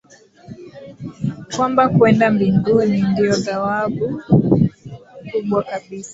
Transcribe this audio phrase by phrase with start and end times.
[1.55, 4.05] kwamba kwenda mbinguni ndio thawabu
[5.27, 6.09] kubwa kabisa